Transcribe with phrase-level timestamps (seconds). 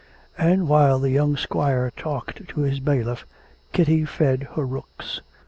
[0.39, 3.23] And while the young squire talked to his bailiff
[3.71, 5.21] Kitty fed her rooks.